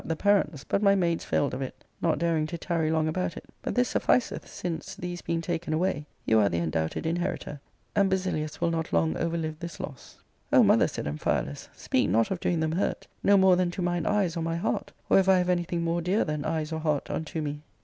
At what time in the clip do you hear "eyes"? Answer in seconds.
14.07-14.35, 16.45-16.71